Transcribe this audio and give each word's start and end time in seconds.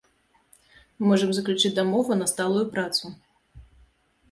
Можам 1.07 1.29
заключыць 1.39 1.71
дамову 1.81 2.19
на 2.23 2.29
сталую 2.33 2.65
працу. 2.75 3.15